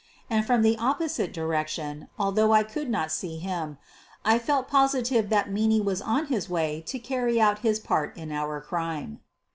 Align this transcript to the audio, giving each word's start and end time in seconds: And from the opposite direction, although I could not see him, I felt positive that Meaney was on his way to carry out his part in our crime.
And 0.31 0.47
from 0.47 0.63
the 0.63 0.79
opposite 0.79 1.31
direction, 1.31 2.07
although 2.17 2.53
I 2.53 2.63
could 2.63 2.89
not 2.89 3.11
see 3.11 3.37
him, 3.37 3.77
I 4.25 4.39
felt 4.39 4.67
positive 4.67 5.29
that 5.29 5.51
Meaney 5.51 5.79
was 5.79 6.01
on 6.01 6.25
his 6.25 6.49
way 6.49 6.81
to 6.87 6.97
carry 6.97 7.39
out 7.39 7.59
his 7.59 7.79
part 7.79 8.17
in 8.17 8.31
our 8.31 8.59
crime. 8.61 9.19